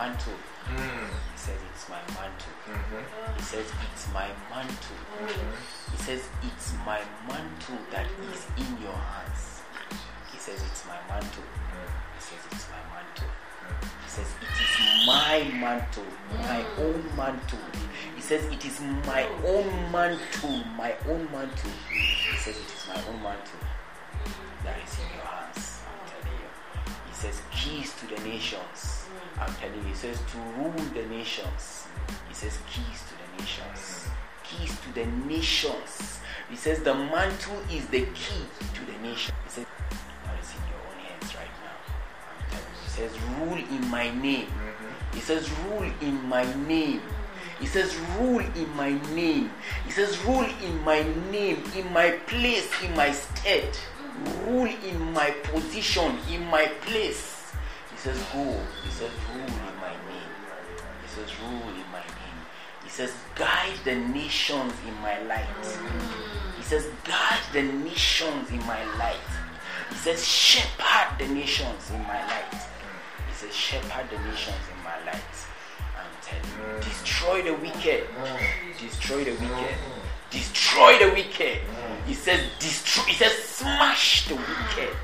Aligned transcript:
mantle. 0.00 0.38
Mm. 0.66 1.08
He 1.32 1.38
says, 1.44 1.60
It's 1.70 1.84
my 1.92 2.00
mantle. 2.16 2.56
Mhm. 2.66 3.04
He 3.36 3.42
says, 3.42 3.66
It's 3.86 4.04
my 4.16 4.28
mantle. 4.52 5.00
He 5.92 5.98
says, 6.06 6.22
It's 6.48 6.72
my 6.86 7.00
mantle 7.28 7.80
that 7.92 8.06
is 8.32 8.42
in 8.62 8.70
your 8.84 8.96
hands. 9.12 9.42
He 10.32 10.38
says, 10.38 10.58
It's 10.68 10.84
my 10.92 10.98
mantle. 11.10 11.48
He 12.16 12.20
says, 12.28 12.42
It's 12.52 12.66
my 12.74 12.82
mantle. 12.92 13.32
He 14.04 14.10
says, 14.16 14.30
It 14.46 14.56
is 14.64 14.74
my 15.06 15.36
mantle, 15.64 16.10
my 16.48 16.60
own 16.84 17.00
mantle. 17.16 17.66
He 18.16 18.22
says, 18.22 18.42
It 18.56 18.64
is 18.64 18.80
my 19.12 19.22
own 19.52 19.68
mantle, 19.92 20.56
my 20.82 20.92
own 21.08 21.22
mantle. 21.36 21.76
He 21.90 22.36
says, 22.44 22.56
It 22.64 22.70
is 22.78 22.84
my 22.88 23.00
own 23.08 23.22
mantle 23.22 23.60
that 24.64 24.76
is 24.86 24.94
in 25.02 25.08
your 25.16 25.26
hands. 25.26 25.69
Keys 27.60 27.92
to 28.00 28.06
the 28.06 28.20
nations. 28.26 29.04
Hmm. 29.04 29.42
I'm 29.42 29.54
telling 29.56 29.76
you. 29.76 29.88
He 29.90 29.94
says, 29.94 30.18
To 30.32 30.38
rule 30.56 30.72
the 30.94 31.04
nations. 31.08 31.84
He 32.26 32.34
says, 32.34 32.58
Keys 32.72 33.04
to 33.04 33.14
the 33.20 33.42
nations. 33.42 34.06
Hmm. 34.08 34.16
Keys 34.48 34.80
to 34.80 34.94
the 34.94 35.04
nations. 35.28 36.20
He 36.48 36.56
says, 36.56 36.82
The 36.82 36.94
mantle 36.94 37.60
is 37.70 37.86
the 37.88 38.06
key 38.16 38.44
to 38.74 38.80
the 38.86 38.96
nation. 39.02 39.34
He 39.44 39.50
says, 39.50 39.66
Now 40.24 40.32
it's 40.40 40.54
in 40.56 40.62
your 40.72 40.80
own 40.88 40.98
hands 41.04 41.36
right 41.36 41.54
now. 41.60 41.76
I'm 42.32 42.48
telling 42.48 42.72
you. 42.72 42.80
He 42.80 42.90
says, 42.96 43.12
Rule 43.36 43.76
in 43.76 43.90
my 43.90 44.08
name. 44.22 44.46
Mm-hmm. 44.46 45.16
He 45.16 45.20
says, 45.20 45.50
Rule 45.68 45.92
in 46.00 46.28
my 46.28 46.44
name. 46.66 47.02
He 47.60 47.66
says, 47.66 47.94
Rule 48.16 48.40
in 48.40 48.70
my 48.74 48.92
name. 49.12 49.50
He 49.84 49.92
says, 49.92 50.18
Rule 50.24 50.48
in 50.64 50.82
my 50.82 51.02
name, 51.30 51.62
in 51.76 51.92
my 51.92 52.12
place, 52.24 52.70
in 52.82 52.96
my 52.96 53.12
stead. 53.12 53.76
Hmm. 53.76 54.48
Rule 54.48 54.72
in 54.82 55.12
my 55.12 55.30
position, 55.52 56.16
in 56.30 56.42
my 56.46 56.64
place. 56.88 57.39
He 58.00 58.08
says, 58.08 58.22
Go. 58.32 58.56
He 58.82 58.90
says, 58.92 59.10
Rule 59.28 59.44
in 59.44 59.76
my 59.76 59.92
name. 60.08 60.32
He 61.02 61.08
says, 61.08 61.38
Rule 61.38 61.68
in 61.68 61.84
my 61.92 62.00
name. 62.00 62.40
He 62.82 62.88
says, 62.88 63.12
Guide 63.34 63.76
the 63.84 63.94
nations 63.94 64.72
in 64.88 64.94
my 65.02 65.22
light. 65.24 65.44
He 66.56 66.62
says, 66.62 66.88
Guide 67.04 67.42
the 67.52 67.62
nations 67.62 68.50
in 68.50 68.60
my 68.60 68.82
light. 68.96 69.16
He 69.90 69.96
says, 69.96 70.26
Shepherd 70.26 71.18
the 71.18 71.28
nations 71.28 71.90
in 71.90 72.00
my 72.04 72.24
light. 72.24 72.54
He 73.28 73.34
says, 73.34 73.54
Shepherd 73.54 74.08
the 74.08 74.18
nations 74.30 74.64
in 74.72 74.82
my 74.82 74.96
light. 75.04 75.36
I'm 75.94 76.08
telling 76.22 76.76
you, 76.76 76.82
destroy 76.82 77.42
the 77.42 77.52
wicked. 77.52 78.06
Destroy 78.78 79.24
the 79.24 79.32
wicked. 79.32 79.76
Destroy 80.30 80.98
the 80.98 81.12
wicked. 81.12 81.58
He 82.06 82.14
says, 82.14 82.40
destroy. 82.60 83.04
He 83.04 83.14
says, 83.14 83.32
smash 83.44 84.26
the 84.26 84.36
wicked. 84.36 84.96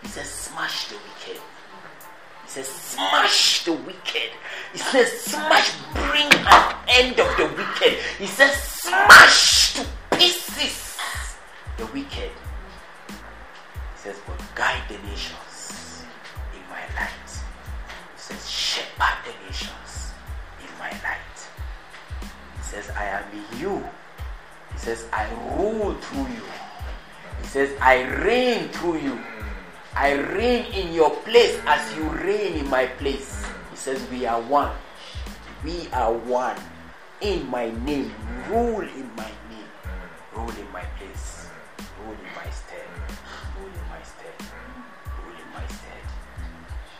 He 0.00 0.08
says, 0.08 0.30
smash 0.30 0.88
the 0.88 0.94
wicked. 0.94 1.42
He 2.48 2.54
says, 2.54 2.68
smash 2.68 3.64
the 3.64 3.72
wicked. 3.74 4.30
He 4.72 4.78
says, 4.78 5.12
smash, 5.20 5.70
bring 5.92 6.32
an 6.32 6.76
end 6.88 7.20
of 7.20 7.36
the 7.36 7.44
wicked. 7.44 7.98
He 8.18 8.26
says, 8.26 8.54
smash 8.54 9.74
to 9.74 9.86
pieces 10.16 10.94
the 11.76 11.84
wicked. 11.92 12.30
He 13.08 13.96
says, 13.96 14.16
but 14.26 14.42
guide 14.54 14.82
the 14.88 14.96
nations 15.06 16.04
in 16.54 16.62
my 16.70 16.80
light. 16.98 17.10
He 18.16 18.16
says, 18.16 18.50
shepherd 18.50 19.18
the 19.26 19.46
nations 19.46 20.14
in 20.62 20.78
my 20.78 20.90
light. 21.04 21.38
He 22.22 22.62
says, 22.62 22.88
I 22.96 23.04
am 23.04 23.24
you. 23.60 23.86
He 24.72 24.78
says, 24.78 25.04
I 25.12 25.28
rule 25.54 25.92
through 25.92 26.28
you. 26.28 26.44
He 27.42 27.46
says, 27.46 27.78
I 27.78 28.04
reign 28.24 28.70
through 28.70 29.00
you. 29.00 29.18
I 29.96 30.12
reign 30.12 30.66
in 30.72 30.94
your 30.94 31.10
place 31.24 31.58
as 31.66 31.96
you 31.96 32.08
reign 32.08 32.54
in 32.54 32.68
my 32.68 32.86
place. 32.86 33.44
He 33.70 33.76
says, 33.76 34.00
We 34.10 34.26
are 34.26 34.40
one. 34.40 34.72
We 35.64 35.88
are 35.92 36.12
one. 36.12 36.56
In 37.20 37.48
my 37.50 37.70
name. 37.84 38.12
Rule 38.48 38.80
in 38.80 39.10
my 39.16 39.30
name. 39.50 39.72
Rule 40.34 40.50
in 40.50 40.70
my 40.72 40.84
place. 40.98 41.48
Rule 42.04 42.14
in 42.14 42.30
my 42.36 42.48
stead. 42.50 42.86
Rule 43.58 43.66
in 43.66 43.88
my 43.90 44.02
stead. 44.02 44.36
Rule 45.18 45.34
in 45.34 45.48
my 45.52 45.66
stead. 45.66 46.04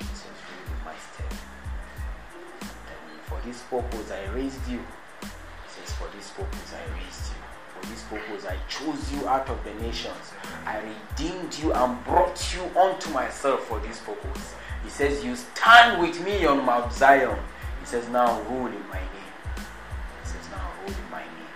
He 0.00 0.04
says, 0.06 0.36
Rule 0.48 0.76
in 0.76 0.84
my 0.84 0.96
stead. 0.98 1.32
For 3.26 3.40
this 3.46 3.62
purpose 3.70 4.10
I 4.10 4.26
raised 4.34 4.66
you. 4.68 4.82
He 5.22 5.68
says, 5.68 5.94
For 5.94 6.08
this 6.16 6.30
purpose 6.30 6.74
I 6.74 6.82
raised 6.98 7.30
you. 7.30 7.47
This 7.90 8.02
purpose 8.04 8.44
I 8.44 8.56
chose 8.68 9.12
you 9.12 9.26
out 9.28 9.48
of 9.48 9.62
the 9.64 9.72
nations. 9.74 10.32
I 10.64 10.78
redeemed 10.80 11.56
you 11.58 11.72
and 11.72 12.04
brought 12.04 12.54
you 12.54 12.62
unto 12.78 13.10
myself 13.10 13.64
for 13.64 13.80
this 13.80 14.00
purpose. 14.00 14.54
He 14.84 14.90
says, 14.90 15.24
You 15.24 15.36
stand 15.36 16.00
with 16.00 16.22
me 16.24 16.44
on 16.44 16.64
Mount 16.64 16.92
Zion. 16.92 17.38
He 17.80 17.86
says, 17.86 18.08
Now 18.08 18.40
rule 18.42 18.66
in 18.66 18.88
my 18.88 19.00
name. 19.00 19.28
He 20.22 20.28
says, 20.28 20.48
Now 20.50 20.70
rule 20.82 20.94
in 20.94 21.10
my 21.10 21.20
name. 21.20 21.52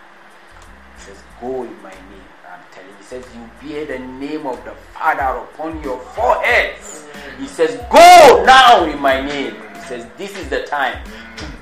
He 0.97 1.03
says, 1.03 1.23
Go 1.41 1.63
in 1.65 1.83
my 1.83 1.91
name. 1.91 2.29
I'm 2.49 2.61
telling 2.71 2.91
you. 2.91 2.97
He 2.99 3.05
says, 3.05 3.25
You 3.35 3.69
bear 3.69 3.87
the 3.87 4.05
name 4.05 4.47
of 4.47 4.65
the 4.65 4.73
Father 4.73 5.41
upon 5.41 5.83
your 5.83 5.99
foreheads. 5.99 7.07
He 7.39 7.47
says, 7.47 7.77
Go 7.91 8.45
now 8.47 8.85
in 8.85 9.01
my 9.01 9.21
name. 9.21 9.57
He 9.75 9.81
says, 9.83 10.07
This 10.17 10.37
is 10.37 10.49
the 10.49 10.65
time 10.65 10.99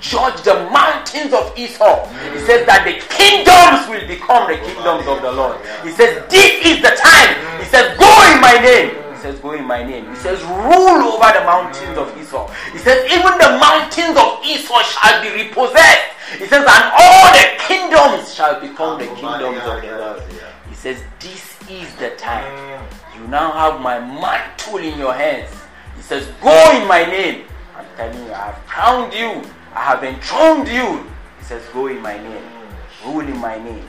judge 0.01 0.43
the 0.43 0.55
mountains 0.73 1.33
of 1.33 1.53
Esau. 1.57 2.09
He 2.33 2.41
says 2.41 2.67
that 2.67 2.89
the 2.89 2.97
kingdoms 3.13 3.87
will 3.87 4.03
become 4.09 4.49
the 4.49 4.59
kingdoms 4.59 5.07
of 5.07 5.21
the 5.23 5.31
Lord. 5.31 5.61
He 5.85 5.93
says, 5.93 6.25
This 6.33 6.65
is 6.65 6.83
the 6.83 6.97
time. 6.97 7.37
He 7.61 7.67
says, 7.69 7.97
Go 8.01 8.09
in 8.33 8.41
my 8.41 8.57
name. 8.59 8.97
He 9.13 9.19
says, 9.21 9.39
Go 9.39 9.53
in 9.53 9.65
my 9.65 9.85
name. 9.85 10.09
He 10.09 10.17
says, 10.17 10.41
Rule 10.43 11.15
over 11.15 11.31
the 11.31 11.45
mountains 11.45 11.97
of 11.97 12.09
Esau. 12.17 12.49
He 12.73 12.79
says, 12.79 13.05
Even 13.13 13.37
the 13.37 13.61
mountains 13.61 14.17
of 14.17 14.41
Esau 14.43 14.81
shall 14.83 15.23
be 15.23 15.31
repossessed. 15.37 16.17
He 16.41 16.47
says, 16.49 16.65
And 16.65 16.85
all 16.97 17.29
the 17.37 17.47
kingdoms 17.61 18.35
shall 18.35 18.61
become 18.61 18.99
the 18.99 19.07
kingdoms 19.15 19.61
of 19.63 19.83
the 19.85 19.93
Lord. 20.01 20.23
He 20.69 20.75
says, 20.75 21.05
This 21.21 21.45
is 21.69 21.95
the 21.97 22.17
time. 22.17 22.49
You 23.15 23.29
now 23.29 23.53
have 23.53 23.81
my 23.81 24.01
mantle 24.01 24.79
in 24.79 24.99
your 24.99 25.13
hands. 25.13 25.53
He 25.97 26.03
says, 26.03 26.27
Go 26.41 26.57
in 26.81 26.89
my 26.89 27.05
name. 27.05 27.45
I'm 27.77 27.85
telling 27.97 28.27
you, 28.27 28.33
I 28.33 28.53
have 28.53 28.67
crowned 28.67 29.13
you. 29.13 29.43
I 29.75 29.81
have 29.81 30.03
enthroned 30.05 30.69
you. 30.69 31.07
He 31.39 31.45
says, 31.45 31.63
Go 31.73 31.87
in 31.87 32.01
my 32.03 32.17
name. 32.17 32.43
Mm. 32.43 33.07
Rule 33.07 33.21
in 33.21 33.39
my 33.39 33.57
name. 33.59 33.89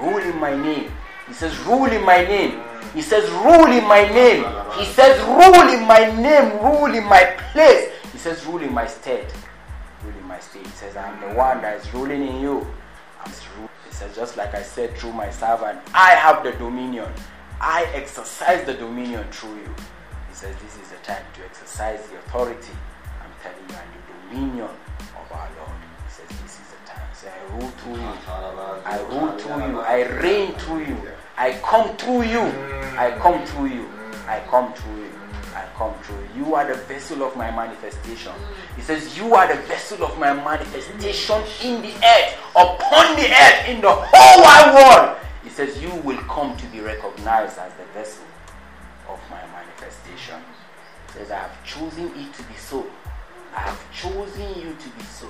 Rule 0.00 0.18
in 0.18 0.36
my 0.38 0.54
name. 0.54 0.92
He 1.26 1.34
says, 1.34 1.58
Rule 1.60 1.86
in 1.86 2.04
my 2.04 2.24
name. 2.24 2.62
He 2.94 3.02
says, 3.02 3.28
Rule 3.30 3.66
in 3.66 3.84
my 3.84 4.02
name. 4.08 4.44
He 4.78 4.84
says, 4.84 5.20
Rule 5.22 5.68
in 5.68 5.86
my 5.86 6.06
name. 6.20 6.58
Rule 6.62 6.94
in 6.94 7.04
my 7.04 7.24
place. 7.52 7.90
He 8.12 8.18
says, 8.18 8.46
Rule 8.46 8.62
in 8.62 8.72
my 8.72 8.86
state. 8.86 9.32
Rule 10.04 10.14
in 10.16 10.26
my 10.26 10.38
state. 10.38 10.64
He 10.64 10.72
says, 10.72 10.96
I'm 10.96 11.20
the 11.20 11.34
one 11.34 11.60
that 11.62 11.80
is 11.80 11.92
ruling 11.92 12.26
in 12.26 12.40
you. 12.40 12.66
I'm. 13.24 13.32
He 13.86 13.92
says, 13.92 14.14
just 14.14 14.36
like 14.36 14.54
I 14.54 14.62
said 14.62 14.94
through 14.96 15.12
my 15.12 15.30
servant, 15.30 15.80
I 15.94 16.10
have 16.10 16.44
the 16.44 16.52
dominion. 16.52 17.10
I 17.60 17.84
exercise 17.94 18.64
the 18.66 18.74
dominion 18.74 19.24
through 19.30 19.56
you. 19.56 19.74
He 20.28 20.34
says, 20.34 20.54
This 20.62 20.76
is 20.76 20.90
the 20.90 20.98
time 20.98 21.24
to 21.34 21.44
exercise 21.44 22.06
the 22.08 22.18
authority. 22.18 22.72
I'm 23.22 23.30
telling 23.42 23.68
you, 23.68 23.74
and 23.74 23.90
the 23.96 24.36
dominion 24.36 24.76
I 27.26 27.52
rule 27.52 27.70
through 27.70 27.96
you. 27.96 28.12
I 28.84 29.00
rule 29.10 29.38
through 29.38 29.70
you. 29.70 29.80
I 29.80 30.02
reign 30.20 30.52
through 30.54 30.84
you. 30.84 30.96
I 31.36 31.52
come 31.62 31.96
through 31.96 32.22
you. 32.22 32.42
I 32.96 33.16
come 33.20 33.44
through 33.46 33.66
you. 33.66 33.88
I 34.26 34.40
come 34.48 34.72
through 34.74 34.96
you. 34.96 35.10
I 35.54 35.64
come 35.76 35.94
through 36.02 36.18
you. 36.34 36.44
You 36.46 36.54
are 36.54 36.66
the 36.66 36.80
vessel 36.82 37.22
of 37.24 37.36
my 37.36 37.50
manifestation. 37.50 38.32
He 38.76 38.82
says, 38.82 39.16
You 39.16 39.34
are 39.34 39.48
the 39.48 39.60
vessel 39.62 40.04
of 40.04 40.18
my 40.18 40.34
manifestation 40.34 41.42
in 41.64 41.82
the 41.82 41.94
earth, 41.94 42.38
upon 42.50 43.16
the 43.16 43.28
earth, 43.30 43.68
in 43.68 43.80
the 43.80 43.90
whole 43.90 44.42
wide 44.42 44.74
world. 44.74 45.18
He 45.42 45.50
says, 45.50 45.82
You 45.82 45.94
will 46.02 46.18
come 46.28 46.56
to 46.56 46.66
be 46.66 46.80
recognized 46.80 47.58
as 47.58 47.72
the 47.74 47.84
vessel 47.92 48.24
of 49.08 49.18
my 49.30 49.42
manifestation. 49.52 50.40
He 51.08 51.18
says, 51.18 51.30
I 51.30 51.38
have 51.38 51.64
chosen 51.64 52.06
it 52.14 52.34
to 52.34 52.42
be 52.44 52.54
so. 52.56 52.86
I 53.54 53.60
have 53.60 53.92
chosen 53.92 54.48
you 54.60 54.74
to 54.74 54.88
be 54.90 55.04
so. 55.04 55.28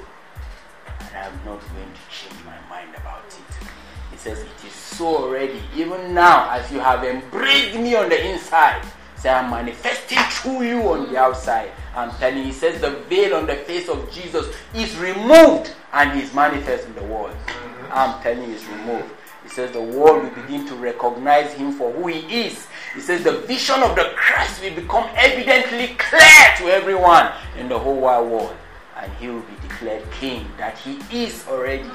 And 1.16 1.32
I'm 1.32 1.44
not 1.46 1.60
going 1.60 1.92
to 1.92 2.00
change 2.10 2.44
my 2.44 2.58
mind 2.68 2.94
about 2.94 3.24
it. 3.26 3.68
He 4.10 4.18
says, 4.18 4.40
It 4.40 4.66
is 4.66 4.72
so 4.72 5.06
already. 5.06 5.62
Even 5.74 6.12
now, 6.12 6.50
as 6.50 6.70
you 6.70 6.78
have 6.78 7.04
embraced 7.04 7.78
me 7.78 7.94
on 7.94 8.10
the 8.10 8.32
inside, 8.32 8.84
say, 9.16 9.30
I'm 9.30 9.50
manifesting 9.50 10.18
through 10.18 10.62
you 10.62 10.82
on 10.92 11.10
the 11.10 11.18
outside. 11.18 11.72
I'm 11.94 12.10
telling 12.12 12.38
you, 12.38 12.44
he 12.44 12.52
says, 12.52 12.80
the 12.82 12.90
veil 13.08 13.34
on 13.34 13.46
the 13.46 13.56
face 13.56 13.88
of 13.88 14.12
Jesus 14.12 14.54
is 14.74 14.94
removed 14.98 15.72
and 15.94 16.18
he's 16.18 16.34
manifest 16.34 16.86
in 16.86 16.94
the 16.94 17.04
world. 17.04 17.30
Mm-hmm. 17.30 17.92
I'm 17.92 18.22
telling 18.22 18.50
you, 18.50 18.54
it's 18.54 18.66
removed. 18.66 19.10
He 19.42 19.48
says 19.48 19.72
the 19.72 19.80
world 19.80 20.24
will 20.24 20.42
begin 20.42 20.66
to 20.66 20.74
recognize 20.74 21.52
him 21.52 21.72
for 21.72 21.92
who 21.92 22.08
he 22.08 22.46
is. 22.46 22.66
He 22.94 23.00
says 23.00 23.22
the 23.22 23.38
vision 23.42 23.80
of 23.82 23.94
the 23.94 24.12
Christ 24.16 24.60
will 24.60 24.74
become 24.74 25.08
evidently 25.14 25.94
clear 25.96 26.54
to 26.58 26.64
everyone 26.64 27.32
in 27.56 27.68
the 27.68 27.78
whole 27.78 28.00
wide 28.00 28.28
world. 28.28 28.56
And 28.96 29.12
he 29.14 29.28
will 29.28 29.42
be 29.42 29.54
declared 29.60 30.10
king 30.10 30.46
that 30.56 30.78
he 30.78 30.98
is 31.12 31.46
already. 31.48 31.90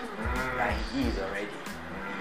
That 0.58 0.78
he 0.94 1.02
is 1.02 1.18
already. 1.18 1.48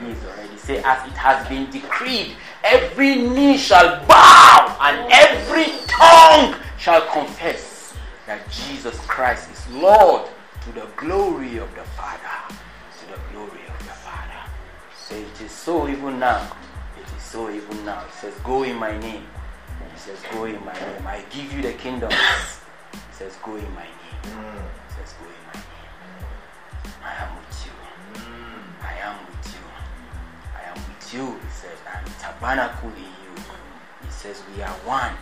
He 0.01 0.11
is 0.11 0.25
already. 0.25 0.57
Say, 0.57 0.79
as 0.79 1.07
it 1.07 1.17
has 1.17 1.47
been 1.49 1.71
decreed, 1.71 2.37
every 2.65 3.17
knee 3.17 3.59
shall 3.59 4.05
bow 4.07 4.77
and 4.81 5.13
every 5.13 5.67
tongue 5.87 6.57
shall 6.79 7.07
confess 7.13 7.95
that 8.27 8.41
Jesus 8.51 8.99
Christ 9.07 9.51
is 9.51 9.75
Lord 9.75 10.29
to 10.63 10.73
the 10.73 10.87
glory 10.97 11.59
of 11.59 11.75
the 11.75 11.83
Father. 11.83 12.55
To 13.01 13.07
the 13.13 13.21
glory 13.33 13.61
of 13.69 13.79
the 13.79 13.95
Father. 14.01 14.51
Say, 14.97 15.23
it 15.23 15.41
is 15.43 15.51
so 15.51 15.89
even 15.89 16.19
now. 16.19 16.57
It 16.99 17.17
is 17.17 17.23
so 17.23 17.51
even 17.51 17.85
now. 17.85 18.03
It 18.05 18.15
says, 18.15 18.35
Go 18.45 18.63
in 18.63 18.77
my 18.77 18.97
name. 18.99 19.27
He 19.93 19.99
says, 19.99 20.19
Go 20.33 20.45
in 20.45 20.65
my 20.65 20.73
name. 20.73 21.07
I 21.07 21.23
give 21.31 21.53
you 21.53 21.61
the 21.61 21.75
kingdom. 21.75 22.11
He 23.21 23.27
says, 23.27 23.37
Go 23.45 23.55
in 23.55 23.75
my 23.75 23.83
name. 23.83 23.93
Mm. 24.25 24.63
He 24.89 24.95
says, 24.97 25.13
Go 25.21 25.27
in 25.27 25.45
my 25.49 25.53
name. 25.53 26.25
I 27.05 27.15
am 27.23 27.37
with 27.37 27.67
you. 27.67 27.73
Mm. 28.15 28.81
I 28.83 28.95
am 29.05 29.17
with 29.27 29.47
you. 29.53 29.61
I 30.57 30.63
am 30.71 30.75
with 30.89 31.13
you. 31.13 31.27
He 31.27 31.51
says, 31.53 31.77
I 31.87 31.99
am 31.99 32.05
tabernacle 32.19 32.89
in 32.89 33.03
you. 33.03 33.43
He 34.07 34.11
says, 34.11 34.43
We 34.57 34.63
are 34.63 34.73
one. 34.89 35.13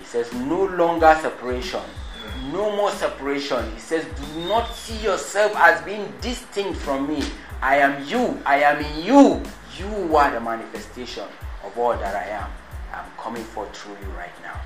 He 0.00 0.04
says, 0.04 0.32
No 0.32 0.64
longer 0.64 1.16
separation. 1.22 1.78
Mm. 1.78 2.52
No 2.54 2.74
more 2.74 2.90
separation. 2.90 3.72
He 3.72 3.78
says, 3.78 4.04
Do 4.04 4.48
not 4.48 4.74
see 4.74 4.96
yourself 4.96 5.52
as 5.54 5.80
being 5.82 6.12
distinct 6.20 6.80
from 6.80 7.06
me. 7.06 7.22
I 7.62 7.76
am 7.76 8.04
you. 8.04 8.36
I 8.44 8.62
am 8.64 8.84
in 8.84 9.04
you. 9.04 9.42
You 9.78 10.16
are 10.16 10.32
the 10.32 10.40
manifestation 10.40 11.28
of 11.62 11.78
all 11.78 11.96
that 11.96 12.16
I 12.16 12.30
am. 12.30 12.50
I'm 12.92 13.08
coming 13.16 13.44
for 13.44 13.64
through 13.66 13.94
you 14.02 14.10
right 14.18 14.42
now. 14.42 14.60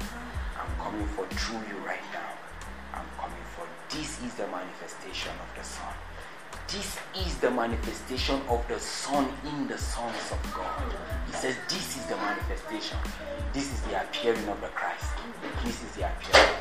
I'm 0.58 0.82
coming 0.82 1.06
for 1.08 1.26
through 1.26 1.58
you 1.69 1.85
right 1.85 2.00
now. 2.14 2.38
This 3.99 4.23
is 4.23 4.35
the 4.35 4.47
manifestation 4.47 5.33
of 5.43 5.59
the 5.59 5.65
Son. 5.65 5.93
This 6.69 6.99
is 7.27 7.37
the 7.39 7.50
manifestation 7.50 8.41
of 8.49 8.65
the 8.69 8.79
Son 8.79 9.29
in 9.45 9.67
the 9.67 9.77
sons 9.77 10.31
of 10.31 10.55
God. 10.55 10.95
He 11.27 11.33
says, 11.33 11.56
This 11.69 11.97
is 11.97 12.06
the 12.06 12.15
manifestation. 12.15 12.97
This 13.53 13.73
is 13.73 13.81
the 13.81 14.00
appearing 14.00 14.49
of 14.49 14.61
the 14.61 14.69
Christ. 14.69 15.11
This 15.65 15.83
is 15.83 15.91
the 15.97 16.06
appearing 16.06 16.57